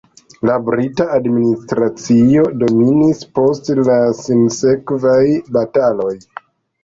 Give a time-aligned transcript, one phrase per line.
[0.49, 5.21] La brita administracio dominis post la sinsekvaj
[5.59, 6.11] bataloj.